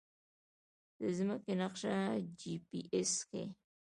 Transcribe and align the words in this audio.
د 0.99 1.01
ځمکې 1.17 1.53
نقشه 1.61 1.95
جی 2.39 2.53
پي 2.67 2.79
اس 2.97 3.11
ښيي 3.27 3.45